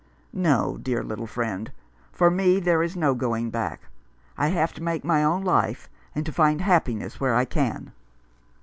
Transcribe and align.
No, 0.33 0.77
dear 0.81 1.03
little 1.03 1.27
friend, 1.27 1.71
for 2.11 2.31
me 2.31 2.59
there 2.59 2.81
is 2.81 2.95
no 2.95 3.13
going 3.13 3.51
back. 3.51 3.81
I 4.35 4.47
have 4.47 4.73
to 4.73 4.81
make 4.83 5.03
my 5.05 5.23
own 5.23 5.43
life, 5.43 5.91
and 6.15 6.25
to 6.25 6.31
find 6.31 6.59
happiness 6.61 7.19
where 7.19 7.35
I 7.35 7.45
can." 7.45 7.91